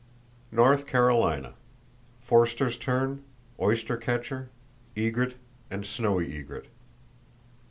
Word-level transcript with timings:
North 0.51 0.87
Carolina: 0.87 1.53
Forster's 2.21 2.75
tern, 2.75 3.23
oystercatcher, 3.59 4.47
egret 4.97 5.35
and 5.69 5.85
snowy 5.85 6.25
egret. 6.37 6.65